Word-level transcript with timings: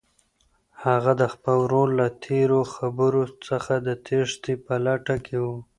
هغه 0.85 1.11
د 1.21 1.23
خپل 1.33 1.55
ورور 1.63 1.87
له 1.99 2.07
تېرو 2.25 2.61
خبرو 2.75 3.23
څخه 3.47 3.73
د 3.87 3.89
تېښتې 4.05 4.53
په 4.65 4.73
لټه 4.85 5.15
کې 5.25 5.37
وه. 5.43 5.55